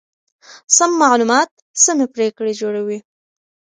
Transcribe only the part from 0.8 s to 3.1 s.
معلومات سمې پرېکړې جوړوي.